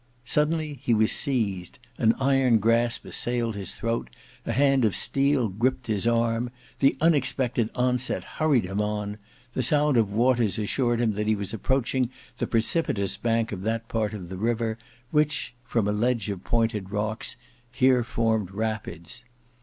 Suddenly 0.25 0.79
he 0.81 0.95
was 0.95 1.11
seized; 1.11 1.77
an 1.99 2.15
iron 2.19 2.57
grasp 2.57 3.05
assailed 3.05 3.53
his 3.55 3.75
throat, 3.75 4.09
a 4.47 4.51
hand 4.51 4.83
of 4.83 4.95
steel 4.95 5.47
griped 5.47 5.85
his 5.85 6.07
arm. 6.07 6.49
The 6.79 6.97
unexpected 7.01 7.69
onset 7.75 8.23
hurried 8.23 8.65
him 8.65 8.81
on. 8.81 9.19
The 9.53 9.61
sound 9.61 9.97
of 9.97 10.11
waters 10.11 10.57
assured 10.57 10.99
him 11.01 11.11
that 11.11 11.27
he 11.27 11.35
was 11.35 11.53
approaching 11.53 12.09
the 12.39 12.47
precipitous 12.47 13.15
bank 13.15 13.51
of 13.51 13.61
that 13.61 13.87
part 13.89 14.15
of 14.15 14.29
the 14.29 14.37
river 14.37 14.79
which, 15.11 15.53
from 15.63 15.87
a 15.87 15.91
ledge 15.91 16.31
of 16.31 16.43
pointed 16.43 16.89
rocks, 16.89 17.37
here 17.71 18.03
formed 18.03 18.49
rapids. 18.49 19.23